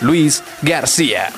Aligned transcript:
Luis 0.00 0.42
García. 0.62 1.28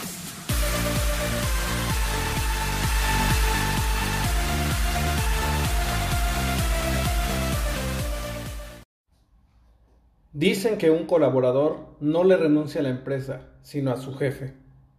Dicen 10.32 10.78
que 10.78 10.90
un 10.90 11.06
colaborador 11.06 11.96
no 12.00 12.24
le 12.24 12.36
renuncia 12.36 12.80
a 12.80 12.84
la 12.84 12.90
empresa, 12.90 13.48
sino 13.62 13.90
a 13.90 13.96
su 13.96 14.14
jefe. 14.14 14.54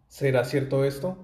¿Será 0.07 0.45
cierto 0.45 0.85
esto? 0.85 1.17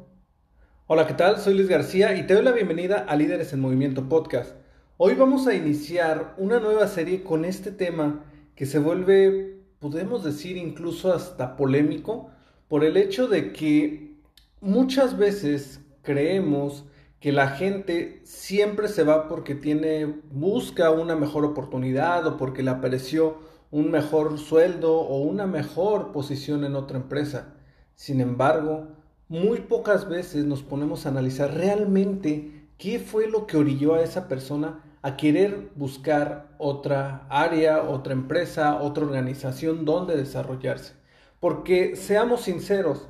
Hola, 0.88 1.08
¿qué 1.08 1.14
tal? 1.14 1.40
Soy 1.40 1.54
Luis 1.54 1.68
García 1.68 2.16
y 2.16 2.28
te 2.28 2.34
doy 2.34 2.44
la 2.44 2.52
bienvenida 2.52 3.06
a 3.08 3.16
Líderes 3.16 3.54
en 3.54 3.60
Movimiento 3.60 4.10
Podcast. 4.10 4.56
Hoy 4.98 5.14
vamos 5.16 5.48
a 5.48 5.54
iniciar 5.54 6.36
una 6.38 6.60
nueva 6.60 6.88
serie 6.88 7.24
con 7.24 7.46
este 7.46 7.72
tema 7.72 8.26
que 8.56 8.66
se 8.66 8.80
vuelve, 8.80 9.63
podemos 9.84 10.24
decir, 10.24 10.56
incluso 10.56 11.12
hasta 11.12 11.58
polémico, 11.58 12.30
por 12.70 12.86
el 12.86 12.96
hecho 12.96 13.28
de 13.28 13.52
que 13.52 14.16
muchas 14.62 15.18
veces 15.18 15.82
creemos 16.04 16.86
que 17.20 17.34
la 17.34 17.50
gente 17.50 18.22
siempre 18.24 18.88
se 18.88 19.04
va 19.04 19.28
porque 19.28 19.56
tiene, 19.56 20.22
busca 20.32 20.90
una 20.90 21.18
mejor 21.18 21.44
oportunidad 21.44 22.26
o 22.26 22.38
porque 22.38 22.64
le 22.64 22.70
apareció 22.70 23.40
un 23.72 23.92
mejor 23.92 24.40
sueldo 24.40 25.02
o 25.02 25.18
una 25.18 25.48
mejor 25.48 26.14
posición 26.14 26.64
en 26.64 26.78
otra 26.78 26.96
empresa. 26.96 27.54
Sin 27.94 28.22
embargo, 28.22 28.88
muy 29.28 29.60
pocas 29.60 30.08
veces 30.08 30.46
nos 30.46 30.64
ponemos 30.64 31.06
a 31.06 31.10
analizar 31.10 31.54
realmente 31.54 32.70
qué 32.78 33.00
fue 33.00 33.28
lo 33.30 33.48
que 33.48 33.58
orilló 33.58 33.96
a 33.96 34.02
esa 34.02 34.30
persona 34.30 34.82
a 35.04 35.18
querer 35.18 35.70
buscar 35.76 36.56
otra 36.58 37.28
área, 37.30 37.84
otra 37.84 38.14
empresa, 38.14 38.82
otra 38.82 39.04
organización 39.04 39.84
donde 39.84 40.16
desarrollarse. 40.16 40.94
Porque 41.42 41.98
seamos 41.98 42.42
sinceros, 42.42 43.10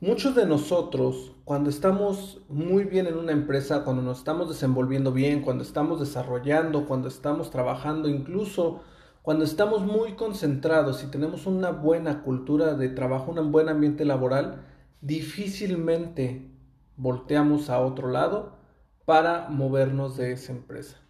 muchos 0.00 0.34
de 0.34 0.44
nosotros, 0.44 1.32
cuando 1.44 1.70
estamos 1.70 2.42
muy 2.50 2.84
bien 2.84 3.06
en 3.06 3.16
una 3.16 3.32
empresa, 3.32 3.84
cuando 3.84 4.02
nos 4.02 4.18
estamos 4.18 4.50
desenvolviendo 4.50 5.12
bien, 5.12 5.40
cuando 5.40 5.64
estamos 5.64 5.98
desarrollando, 5.98 6.86
cuando 6.86 7.08
estamos 7.08 7.50
trabajando, 7.50 8.10
incluso 8.10 8.82
cuando 9.22 9.46
estamos 9.46 9.80
muy 9.80 10.16
concentrados 10.16 11.02
y 11.02 11.06
tenemos 11.06 11.46
una 11.46 11.70
buena 11.70 12.22
cultura 12.22 12.74
de 12.74 12.90
trabajo, 12.90 13.32
un 13.32 13.50
buen 13.50 13.70
ambiente 13.70 14.04
laboral, 14.04 14.66
difícilmente 15.00 16.50
volteamos 16.98 17.70
a 17.70 17.80
otro 17.80 18.10
lado 18.10 18.58
para 19.06 19.48
movernos 19.48 20.18
de 20.18 20.32
esa 20.32 20.52
empresa. 20.52 21.03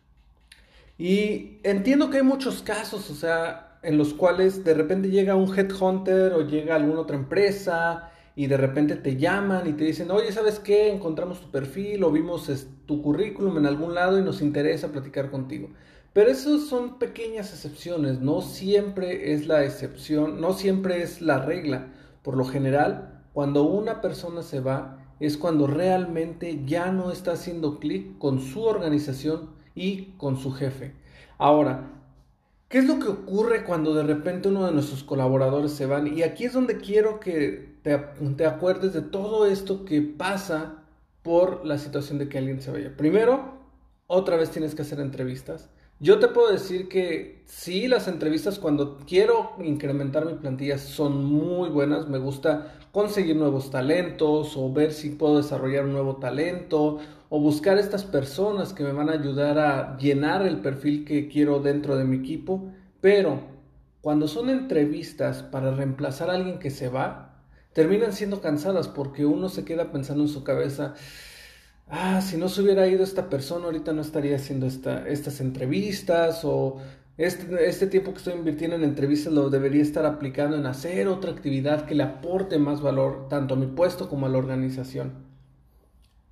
Y 0.99 1.59
entiendo 1.65 2.11
que 2.11 2.19
hay 2.19 2.23
muchos 2.23 2.63
casos, 2.63 3.11
o 3.11 3.15
sea, 3.15 3.79
en 3.83 3.99
los 3.99 4.15
cuales 4.15 4.65
de 4.65 4.75
repente 4.75 5.11
llega 5.11 5.35
un 5.35 5.57
headhunter 5.57 6.33
o 6.33 6.47
llega 6.47 6.77
alguna 6.77 7.01
otra 7.01 7.17
empresa 7.17 8.11
y 8.37 8.47
de 8.47 8.57
repente 8.57 8.97
te 8.97 9.17
llaman 9.17 9.67
y 9.69 9.73
te 9.73 9.85
dicen, 9.85 10.11
oye, 10.11 10.33
¿sabes 10.33 10.59
qué? 10.59 10.91
Encontramos 10.93 11.41
tu 11.41 11.51
perfil 11.51 12.03
o 12.05 12.11
vimos 12.11 12.51
tu 12.87 13.03
currículum 13.03 13.59
en 13.59 13.67
algún 13.67 13.95
lado 13.95 14.19
y 14.19 14.23
nos 14.23 14.41
interesa 14.41 14.93
platicar 14.93 15.31
contigo. 15.31 15.71
Pero 16.13 16.31
esas 16.31 16.69
son 16.69 16.99
pequeñas 17.01 17.53
excepciones, 17.53 18.21
no 18.21 18.41
siempre 18.41 19.33
es 19.33 19.49
la 19.49 19.65
excepción, 19.65 20.41
no 20.41 20.53
siempre 20.53 21.03
es 21.03 21.21
la 21.21 21.45
regla. 21.45 21.89
Por 22.23 22.37
lo 22.37 22.45
general, 22.45 23.25
cuando 23.33 23.65
una 23.65 24.01
persona 24.01 24.43
se 24.43 24.61
va 24.61 24.99
es 25.19 25.37
cuando 25.37 25.67
realmente 25.67 26.63
ya 26.65 26.93
no 26.93 27.11
está 27.11 27.33
haciendo 27.33 27.81
clic 27.81 28.17
con 28.19 28.41
su 28.41 28.63
organización 28.63 29.51
y 29.75 30.13
con 30.17 30.37
su 30.37 30.53
jefe. 30.53 30.95
Ahora, 31.39 31.91
¿qué 32.69 32.79
es 32.79 32.87
lo 32.87 32.99
que 32.99 33.09
ocurre 33.09 33.65
cuando 33.65 33.95
de 33.95 34.05
repente 34.05 34.49
uno 34.49 34.67
de 34.67 34.73
nuestros 34.73 35.05
colaboradores 35.05 35.73
se 35.73 35.87
van? 35.87 36.07
Y 36.17 36.23
aquí 36.23 36.45
es 36.45 36.53
donde 36.53 36.79
quiero 36.79 37.21
que 37.21 37.75
te, 37.83 37.97
te 38.37 38.47
acuerdes 38.47 38.93
de 38.93 39.03
todo 39.03 39.47
esto 39.47 39.85
que 39.85 40.03
pasa 40.03 40.85
por 41.23 41.65
la 41.65 41.79
situación 41.79 42.19
de 42.19 42.29
que 42.29 42.39
alguien 42.39 42.61
se 42.61 42.71
vaya. 42.71 42.97
Primero, 42.97 43.55
otra 44.07 44.37
vez 44.37 44.51
tienes 44.51 44.75
que 44.75 44.83
hacer 44.83 45.01
entrevistas. 45.01 45.71
Yo 46.01 46.19
te 46.19 46.29
puedo 46.29 46.51
decir 46.51 46.89
que 46.89 47.43
sí, 47.47 47.89
las 47.89 48.09
entrevistas 48.09 48.59
cuando 48.59 48.99
quiero 49.07 49.53
incrementar 49.63 50.27
mi 50.27 50.35
plantilla 50.35 50.77
son 50.77 51.25
muy 51.25 51.71
buenas. 51.71 52.09
Me 52.09 52.19
gusta 52.19 52.79
conseguir 52.93 53.37
nuevos 53.37 53.71
talentos 53.71 54.57
o 54.57 54.73
ver 54.73 54.93
si 54.93 55.11
puedo 55.11 55.39
desarrollar 55.39 55.85
un 55.85 55.93
nuevo 55.93 56.17
talento 56.17 56.99
o 57.35 57.41
buscar 57.41 57.79
estas 57.79 58.05
personas 58.05 58.73
que 58.73 58.85
me 58.85 58.93
van 58.93 59.09
a 59.09 59.15
ayudar 59.15 59.59
a 59.59 59.99
llenar 59.99 60.47
el 60.47 60.61
perfil 60.61 61.05
que 61.05 61.27
quiero 61.27 61.59
dentro 61.59 61.97
de 61.97 62.05
mi 62.05 62.19
equipo. 62.19 62.71
Pero 63.01 63.41
cuando 64.03 64.29
son 64.29 64.51
entrevistas 64.51 65.43
para 65.43 65.75
reemplazar 65.75 66.31
a 66.31 66.35
alguien 66.35 66.61
que 66.61 66.71
se 66.71 66.89
va, 66.89 67.43
terminan 67.73 68.13
siendo 68.13 68.41
cansadas 68.41 68.87
porque 68.87 69.27
uno 69.27 69.49
se 69.49 69.65
queda 69.65 69.91
pensando 69.91 70.23
en 70.23 70.29
su 70.29 70.45
cabeza 70.45 70.95
ah, 71.89 72.21
si 72.21 72.37
no 72.37 72.49
se 72.49 72.63
hubiera 72.63 72.87
ido 72.87 73.03
esta 73.03 73.29
persona, 73.29 73.65
ahorita 73.65 73.93
no 73.93 74.03
estaría 74.03 74.37
haciendo 74.37 74.67
esta, 74.67 75.05
estas 75.09 75.41
entrevistas 75.41 76.43
o 76.45 76.77
este, 77.17 77.69
este 77.69 77.89
tiempo 77.89 78.13
que 78.13 78.19
estoy 78.19 78.35
invirtiendo 78.35 78.77
en 78.77 78.85
entrevistas 78.85 79.33
lo 79.33 79.51
debería 79.51 79.83
estar 79.83 80.07
aplicando 80.07 80.57
en 80.57 80.67
hacer 80.67 81.09
otra 81.09 81.33
actividad 81.33 81.85
que 81.85 81.97
le 81.97 82.05
aporte 82.05 82.61
más 82.61 82.81
valor 82.81 83.27
tanto 83.29 83.55
a 83.55 83.57
mi 83.57 83.67
puesto 83.67 84.09
como 84.09 84.27
a 84.27 84.29
la 84.29 84.39
organización. 84.39 85.34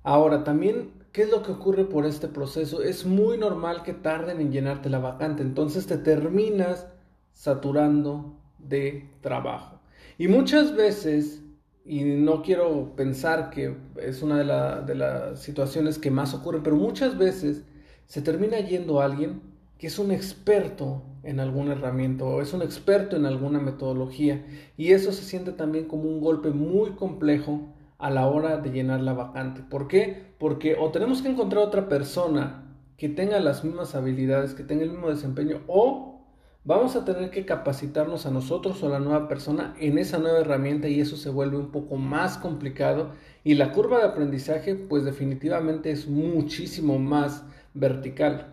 Ahora, 0.03 0.43
también, 0.43 0.91
¿qué 1.11 1.23
es 1.23 1.31
lo 1.31 1.43
que 1.43 1.51
ocurre 1.51 1.85
por 1.85 2.05
este 2.05 2.27
proceso? 2.27 2.83
Es 2.83 3.05
muy 3.05 3.37
normal 3.37 3.83
que 3.83 3.93
tarden 3.93 4.39
en 4.41 4.51
llenarte 4.51 4.89
la 4.89 4.99
vacante, 4.99 5.43
entonces 5.43 5.87
te 5.87 5.97
terminas 5.97 6.87
saturando 7.31 8.37
de 8.59 9.09
trabajo. 9.21 9.79
Y 10.17 10.27
muchas 10.27 10.75
veces 10.75 11.43
y 11.85 12.03
no 12.03 12.41
quiero 12.41 12.95
pensar 12.95 13.49
que 13.49 13.75
es 13.97 14.21
una 14.21 14.81
de, 14.81 14.95
las 14.95 15.39
situaciones 15.39 15.99
que 15.99 16.11
más 16.11 16.33
ocurren, 16.33 16.63
pero 16.63 16.77
muchas 16.77 17.17
veces 17.17 17.63
se 18.05 18.21
termina 18.21 18.59
yendo 18.59 19.01
alguien 19.01 19.41
que 19.77 19.87
es 19.87 19.99
un 19.99 20.11
experto 20.11 21.03
en 21.23 21.41
alguna 21.41 21.73
herramienta 21.73 22.23
o 22.23 22.41
es 22.41 22.53
un 22.53 22.61
experto 22.61 23.17
en 23.17 23.25
alguna 23.25 23.59
metodología 23.59 24.45
y 24.77 24.91
eso 24.91 25.11
se 25.11 25.23
siente 25.23 25.51
también 25.51 25.85
como 25.85 26.03
un 26.03 26.21
golpe 26.21 26.51
muy 26.51 26.91
complejo 26.91 27.67
a 27.97 28.09
la 28.09 28.27
hora 28.27 28.57
de 28.57 28.71
llenar 28.71 29.01
la 29.01 29.13
vacante. 29.13 29.61
¿Por 29.61 29.87
qué? 29.87 30.33
Porque 30.39 30.75
o 30.79 30.91
tenemos 30.91 31.21
que 31.21 31.29
encontrar 31.29 31.63
otra 31.63 31.87
persona 31.87 32.63
que 32.97 33.09
tenga 33.09 33.39
las 33.39 33.63
mismas 33.63 33.95
habilidades, 33.95 34.53
que 34.53 34.63
tenga 34.63 34.83
el 34.83 34.91
mismo 34.91 35.09
desempeño 35.09 35.61
o 35.67 36.21
vamos 36.65 36.95
a 36.95 37.03
tener 37.03 37.29
que 37.29 37.45
capacitarnos 37.45 38.25
a 38.25 38.31
nosotros 38.31 38.81
o 38.81 38.87
a 38.87 38.91
la 38.91 38.99
nueva 38.99 39.27
persona 39.27 39.75
en 39.79 39.97
esa 39.97 40.17
nueva 40.19 40.39
herramienta 40.39 40.87
y 40.87 41.01
eso 41.01 41.17
se 41.17 41.29
vuelve 41.29 41.57
un 41.57 41.71
poco 41.71 41.97
más 41.97 42.37
complicado 42.37 43.11
y 43.43 43.55
la 43.55 43.71
curva 43.71 43.97
de 43.99 44.05
aprendizaje 44.05 44.75
pues 44.75 45.03
definitivamente 45.03 45.91
es 45.91 46.07
muchísimo 46.07 46.99
más 46.99 47.43
vertical. 47.73 48.47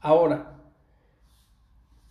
Ahora, 0.00 0.54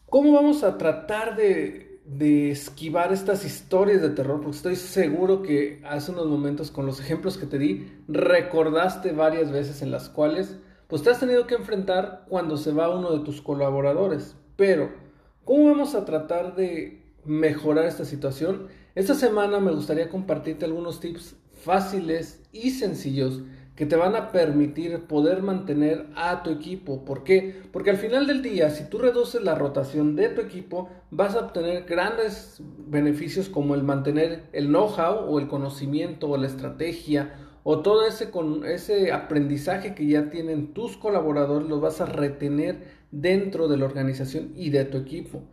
¿cómo 0.10 0.34
vamos 0.34 0.64
a 0.64 0.78
tratar 0.78 1.36
de, 1.36 1.87
de 2.08 2.52
esquivar 2.52 3.14
estas 3.14 3.46
historias 3.46 4.02
de 4.02 4.10
terror? 4.10 4.42
Porque 4.42 4.58
estoy 4.58 4.76
seguro 4.76 5.44
que 5.44 5.82
hace 5.86 6.12
unos 6.12 6.28
momentos 6.28 6.72
con 6.72 6.86
los 6.86 7.00
ejemplos 7.00 7.38
que 7.38 7.46
te 7.46 7.60
di 7.60 7.92
recordaste 8.08 9.12
varias 9.12 9.52
veces 9.52 9.82
en 9.82 9.92
las 9.92 10.10
cuales 10.10 10.58
pues 10.88 11.04
te 11.04 11.10
has 11.10 11.20
tenido 11.20 11.48
que 11.48 11.56
enfrentar 11.56 12.26
cuando 12.30 12.58
se 12.58 12.72
va 12.72 12.96
uno 12.96 13.12
de 13.12 13.26
tus 13.26 13.42
colaboradores. 13.42 14.36
Pero, 14.56 14.90
¿Cómo 15.48 15.70
vamos 15.70 15.96
a 15.96 16.04
tratar 16.04 16.58
de 16.58 17.02
mejorar 17.24 17.86
esta 17.86 18.04
situación? 18.04 18.68
Esta 18.96 19.16
semana 19.16 19.62
me 19.62 19.72
gustaría 19.72 20.10
compartirte 20.10 20.66
algunos 20.66 21.00
tips 21.00 21.38
fáciles 21.64 22.42
y 22.52 22.72
sencillos 22.72 23.44
que 23.78 23.86
te 23.86 23.96
van 23.96 24.16
a 24.16 24.32
permitir 24.32 25.02
poder 25.04 25.44
mantener 25.44 26.08
a 26.16 26.42
tu 26.42 26.50
equipo. 26.50 27.06
¿Por 27.06 27.24
qué? 27.24 27.62
Porque 27.72 27.92
al 27.92 27.98
final 27.98 28.26
del 28.26 28.42
día, 28.42 28.72
si 28.72 28.90
tú 28.90 28.98
reduces 28.98 29.44
la 29.44 29.54
rotación 29.54 30.16
de 30.16 30.30
tu 30.30 30.42
equipo, 30.42 30.90
vas 31.12 31.36
a 31.36 31.42
obtener 31.42 31.84
grandes 31.84 32.60
beneficios 32.88 33.50
como 33.50 33.76
el 33.76 33.84
mantener 33.84 34.50
el 34.52 34.70
know-how 34.70 35.30
o 35.30 35.38
el 35.38 35.48
conocimiento 35.48 36.28
o 36.28 36.38
la 36.38 36.48
estrategia 36.48 37.36
o 37.62 37.82
todo 37.82 38.08
ese, 38.08 38.32
con, 38.32 38.66
ese 38.66 39.12
aprendizaje 39.12 39.94
que 39.94 40.08
ya 40.08 40.32
tienen 40.32 40.74
tus 40.74 40.98
colaboradores, 40.98 41.70
los 41.70 41.80
vas 41.80 42.02
a 42.02 42.08
retener 42.08 42.82
dentro 43.12 43.68
de 43.68 43.78
la 43.78 43.86
organización 43.86 44.54
y 44.56 44.72
de 44.72 44.86
tu 44.86 44.98
equipo. 44.98 45.44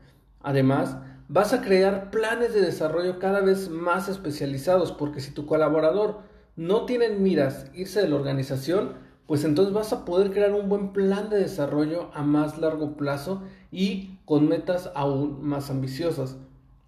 Además, 0.41 0.97
vas 1.29 1.53
a 1.53 1.61
crear 1.61 2.11
planes 2.11 2.55
de 2.55 2.62
desarrollo 2.62 3.19
cada 3.19 3.43
vez 3.43 3.69
más 3.69 4.09
especializados, 4.09 4.93
porque 4.93 5.20
si 5.20 5.32
tu 5.32 5.44
colaborador 5.44 6.20
no 6.56 6.85
tiene 6.87 7.06
en 7.06 7.23
miras 7.23 7.71
irse 7.75 8.01
de 8.01 8.09
la 8.09 8.17
organización, 8.17 8.95
pues 9.27 9.45
entonces 9.45 9.73
vas 9.73 9.93
a 9.93 10.05
poder 10.05 10.33
crear 10.33 10.53
un 10.53 10.69
buen 10.69 10.93
plan 10.93 11.31
de 11.31 11.39
desarrollo 11.39 12.11
a 12.12 12.23
más 12.23 12.59
largo 12.59 12.97
plazo 12.97 13.43
y 13.73 14.19
con 14.25 14.49
metas 14.49 14.91
aún 14.95 15.43
más 15.43 15.71
ambiciosas. 15.71 16.37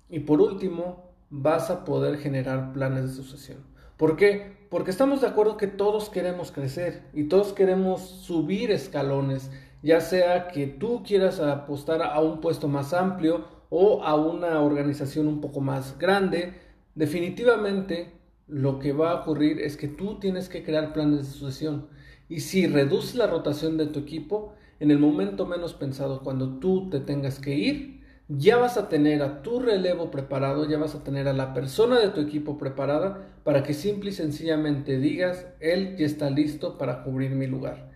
Y 0.09 0.21
por 0.21 0.41
último, 0.41 1.07
vas 1.31 1.71
a 1.71 1.85
poder 1.85 2.19
generar 2.19 2.73
planes 2.73 3.05
de 3.05 3.23
sucesión. 3.23 3.59
¿Por 3.97 4.17
qué? 4.17 4.57
Porque 4.71 4.91
estamos 4.91 5.21
de 5.21 5.29
acuerdo 5.29 5.57
que 5.57 5.67
todos 5.67 6.11
queremos 6.11 6.53
crecer 6.53 7.05
y 7.13 7.25
todos 7.25 7.53
queremos 7.53 8.03
subir 8.03 8.71
escalones, 8.71 9.51
ya 9.83 10.01
sea 10.01 10.49
que 10.49 10.67
tú 10.67 11.03
quieras 11.05 11.41
apostar 11.41 12.03
a 12.03 12.21
un 12.21 12.41
puesto 12.41 12.69
más 12.69 12.93
amplio 12.93 13.45
o 13.71 14.05
a 14.05 14.15
una 14.15 14.61
organización 14.61 15.27
un 15.27 15.41
poco 15.41 15.61
más 15.61 15.99
grande. 15.99 16.55
Definitivamente 16.95 18.16
lo 18.46 18.78
que 18.78 18.93
va 18.93 19.10
a 19.10 19.20
ocurrir 19.22 19.60
es 19.60 19.76
que 19.76 19.88
tú 19.88 20.19
tienes 20.19 20.48
que 20.48 20.62
crear 20.62 20.93
planes 20.93 21.19
de 21.19 21.32
sucesión. 21.32 21.88
Y 22.28 22.40
si 22.40 22.66
reduces 22.66 23.14
la 23.14 23.26
rotación 23.26 23.76
de 23.76 23.87
tu 23.87 24.00
equipo, 24.00 24.54
en 24.81 24.90
el 24.90 24.98
momento 24.98 25.46
menos 25.46 25.75
pensado, 25.75 26.22
cuando 26.22 26.58
tú 26.58 26.90
te 26.90 27.00
tengas 27.00 27.38
que 27.38 27.54
ir, 27.54 27.96
ya 28.28 28.56
vas 28.56 28.76
a 28.76 28.88
tener 28.88 29.22
a 29.22 29.43
tu 29.43 29.60
relevo 29.60 30.10
preparado, 30.10 30.69
ya 30.69 30.78
vas 30.78 30.94
a 30.94 31.04
tener 31.04 31.28
a 31.28 31.32
la 31.32 31.54
persona 31.54 32.00
de 32.00 32.08
tu 32.08 32.20
equipo 32.20 32.58
preparada 32.58 33.28
para 33.44 33.62
que 33.62 33.75
simple 33.75 34.10
y 34.10 34.12
sencillamente 34.12 34.98
digas, 34.98 35.46
él 35.60 35.96
ya 35.96 36.06
está 36.06 36.31
listo 36.31 36.76
para 36.78 37.04
cubrir 37.04 37.31
mi 37.31 37.46
lugar. 37.46 37.90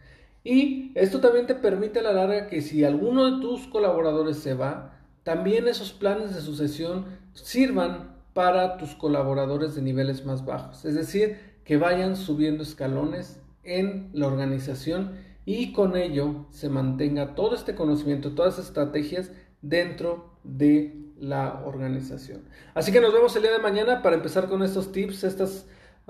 Y 0.45 0.93
esto 0.95 1.21
también 1.21 1.47
te 1.47 1.55
permite 1.55 1.99
a 1.99 2.03
la 2.03 2.13
larga 2.13 2.47
que 2.47 2.63
si 2.63 2.85
alguno 2.85 3.31
de 3.31 3.43
tus 3.43 3.67
colaboradores 3.67 4.39
se 4.39 4.55
va, 4.55 4.99
también 5.23 5.69
esos 5.69 5.93
planes 5.93 6.35
de 6.35 6.41
sucesión 6.41 7.07
sirvan 7.35 8.10
para 8.33 8.77
tus 8.77 8.95
colaboradores 8.95 9.75
de 9.75 9.83
niveles 9.83 10.25
más 10.25 10.45
bajos. 10.45 10.85
Es 10.85 10.95
decir, 10.95 11.39
que 11.65 11.77
vayan 11.77 12.17
subiendo 12.17 12.63
escalones 12.63 13.41
en 13.63 14.11
la 14.13 14.27
organización 14.27 15.13
y 15.45 15.73
con 15.73 15.97
ello 15.97 16.47
se 16.51 16.69
mantenga 16.69 17.35
todo 17.35 17.55
este 17.55 17.75
conocimiento, 17.75 18.33
todas 18.33 18.59
las 18.59 18.67
estrategias 18.67 19.33
dentro 19.63 20.31
de 20.45 20.97
la 21.19 21.63
organización. 21.65 22.43
Así 22.75 22.93
que 22.93 23.01
nos 23.01 23.13
vemos 23.13 23.35
el 23.37 23.43
día 23.43 23.53
de 23.53 23.59
mañana 23.59 24.03
para 24.03 24.17
empezar 24.17 24.49
con 24.49 24.63
estos 24.63 24.93
tips, 24.93 25.25
estas 25.25 25.67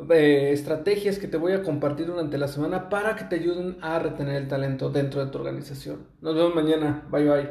eh, 0.08 0.50
estrategias 0.52 1.18
que 1.18 1.28
te 1.28 1.36
voy 1.36 1.52
a 1.52 1.62
compartir 1.62 2.06
durante 2.06 2.38
la 2.38 2.48
semana 2.48 2.88
para 2.88 3.16
que 3.16 3.24
te 3.24 3.36
ayuden 3.36 3.76
a 3.82 3.98
retener 3.98 4.36
el 4.36 4.48
talento 4.48 4.90
dentro 4.90 5.24
de 5.24 5.30
tu 5.30 5.38
organización. 5.38 6.06
Nos 6.20 6.34
vemos 6.34 6.54
mañana. 6.54 7.06
Bye 7.10 7.28
bye. 7.28 7.50